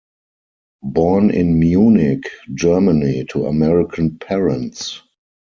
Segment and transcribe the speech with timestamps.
[0.81, 2.23] Born in Munich,
[2.55, 4.99] Germany to American parents.